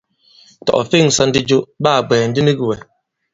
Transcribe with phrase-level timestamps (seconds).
[0.65, 2.77] Tɔ̀ ɔ̀ fe᷇ŋsā ndi jo, ɓa kà bwɛ̀ɛ̀ ndi nik wɛ̀.